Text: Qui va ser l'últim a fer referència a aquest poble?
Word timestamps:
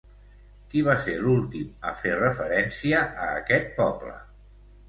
Qui 0.71 0.81
va 0.87 0.95
ser 1.03 1.13
l'últim 1.25 1.69
a 1.91 1.93
fer 2.01 2.15
referència 2.21 3.05
a 3.27 3.29
aquest 3.43 3.73
poble? 3.79 4.19